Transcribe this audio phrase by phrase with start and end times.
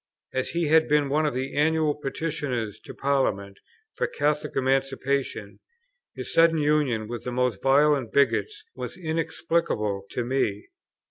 [0.33, 3.59] As he had been one of the annual Petitioners to Parliament
[3.93, 5.59] for Catholic Emancipation,
[6.15, 10.69] his sudden union with the most violent bigots was inexplicable to me.